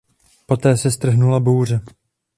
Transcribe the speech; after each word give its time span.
Poté 0.45 0.77
se 0.77 0.91
strhla 0.91 1.39
bouře. 1.39 1.81